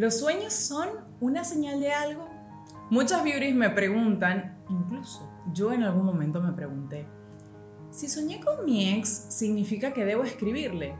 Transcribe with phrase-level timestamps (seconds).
[0.00, 0.88] ¿Los sueños son
[1.20, 2.26] una señal de algo?
[2.88, 7.06] Muchas beauties me preguntan, incluso yo en algún momento me pregunté,
[7.90, 10.96] si soñé con mi ex, ¿significa que debo escribirle?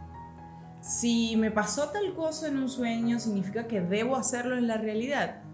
[0.83, 5.45] Si me pasó tal cosa en un sueño, ¿significa que debo hacerlo en la realidad?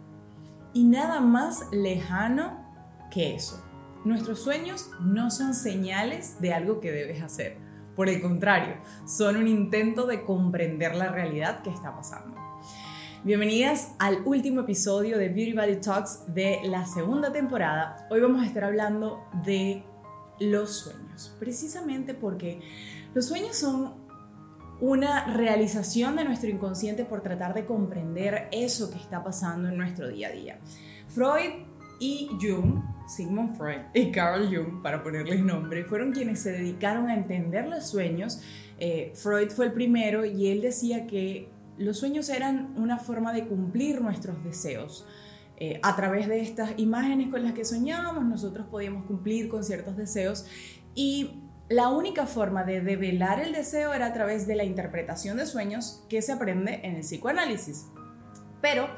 [0.73, 2.67] Y nada más lejano
[3.13, 3.65] que eso.
[4.05, 7.59] Nuestros sueños no son señales de algo que debes hacer.
[7.95, 8.75] Por el contrario,
[9.07, 12.35] son un intento de comprender la realidad que está pasando.
[13.27, 18.07] Bienvenidas al último episodio de Beauty Valley Talks de la segunda temporada.
[18.09, 19.83] Hoy vamos a estar hablando de
[20.39, 22.61] los sueños, precisamente porque
[23.15, 23.95] los sueños son
[24.81, 30.07] una realización de nuestro inconsciente por tratar de comprender eso que está pasando en nuestro
[30.07, 30.61] día a día.
[31.09, 31.65] Freud
[31.99, 37.15] y Jung, Sigmund Freud y Carl Jung, para ponerles nombre, fueron quienes se dedicaron a
[37.15, 38.41] entender los sueños.
[38.79, 43.47] Eh, Freud fue el primero y él decía que los sueños eran una forma de
[43.47, 45.07] cumplir nuestros deseos.
[45.59, 49.97] Eh, a través de estas imágenes con las que soñábamos, nosotros podíamos cumplir con ciertos
[49.97, 50.47] deseos
[50.95, 55.47] y la única forma de develar el deseo era a través de la interpretación de
[55.47, 57.87] sueños que se aprende en el psicoanálisis.
[58.69, 58.89] Pero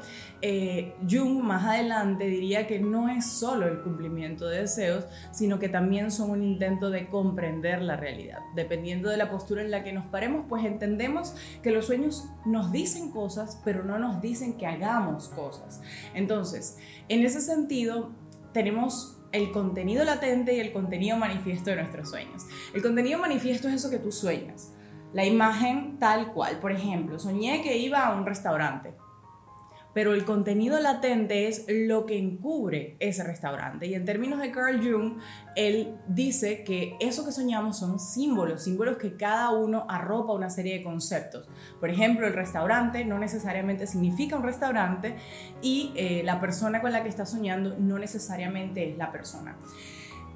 [0.41, 5.69] eh, Jung más adelante diría que no es solo el cumplimiento de deseos, sino que
[5.69, 8.39] también son un intento de comprender la realidad.
[8.55, 12.71] Dependiendo de la postura en la que nos paremos, pues entendemos que los sueños nos
[12.71, 15.83] dicen cosas, pero no nos dicen que hagamos cosas.
[16.15, 18.09] Entonces, en ese sentido,
[18.53, 22.41] tenemos el contenido latente y el contenido manifiesto de nuestros sueños.
[22.73, 24.73] El contenido manifiesto es eso que tú sueñas.
[25.13, 26.57] La imagen tal cual.
[26.59, 28.95] Por ejemplo, soñé que iba a un restaurante
[29.93, 33.87] pero el contenido latente es lo que encubre ese restaurante.
[33.87, 35.17] Y en términos de Carl Jung,
[35.55, 40.77] él dice que eso que soñamos son símbolos, símbolos que cada uno arropa una serie
[40.77, 41.49] de conceptos.
[41.79, 45.15] Por ejemplo, el restaurante no necesariamente significa un restaurante
[45.61, 49.57] y eh, la persona con la que está soñando no necesariamente es la persona.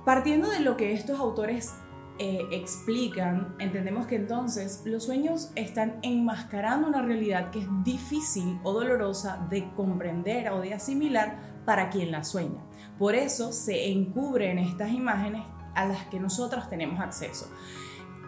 [0.06, 1.74] Partiendo de lo que estos autores
[2.20, 8.72] eh, explican, entendemos que entonces los sueños están enmascarando una realidad que es difícil o
[8.72, 12.64] dolorosa de comprender o de asimilar para quien la sueña.
[13.00, 15.42] Por eso se encubren estas imágenes
[15.74, 17.50] a las que nosotros tenemos acceso.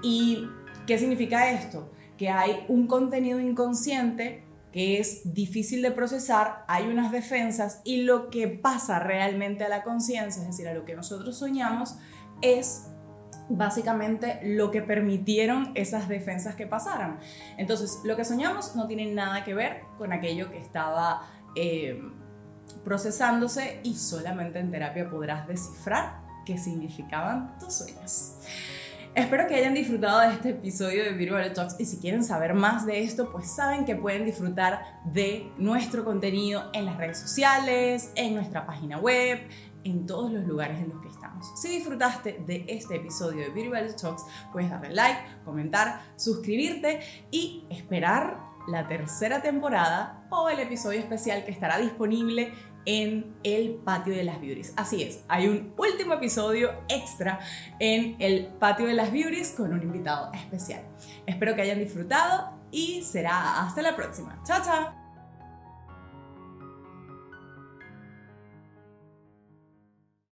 [0.02, 0.48] ¿Y
[0.88, 1.92] qué significa esto?
[2.18, 8.30] Que hay un contenido inconsciente que es difícil de procesar, hay unas defensas y lo
[8.30, 11.96] que pasa realmente a la conciencia, es decir, a lo que nosotros soñamos,
[12.42, 12.88] es
[13.50, 17.20] básicamente lo que permitieron esas defensas que pasaran.
[17.58, 22.02] Entonces, lo que soñamos no tiene nada que ver con aquello que estaba eh,
[22.84, 28.36] procesándose y solamente en terapia podrás descifrar qué significaban tus sueños.
[29.16, 32.86] Espero que hayan disfrutado de este episodio de Virtual Talks y si quieren saber más
[32.86, 38.36] de esto, pues saben que pueden disfrutar de nuestro contenido en las redes sociales, en
[38.36, 39.40] nuestra página web,
[39.86, 41.50] en todos los lugares en los que estamos.
[41.56, 47.00] Si disfrutaste de este episodio de Beauty Valley Talks, puedes darle like, comentar, suscribirte
[47.32, 52.52] y esperar la tercera temporada o el episodio especial que estará disponible
[52.86, 54.74] en el patio de las beauties.
[54.76, 57.40] Así es, hay un último episodio extra
[57.80, 60.84] en el patio de las beauties con un invitado especial.
[61.26, 64.42] Espero que hayan disfrutado y será hasta la próxima.
[64.46, 65.05] Chao, chao.